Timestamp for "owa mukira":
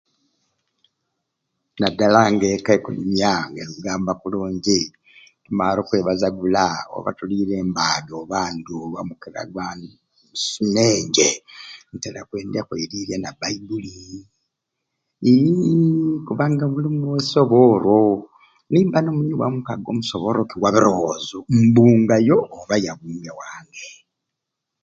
8.83-9.41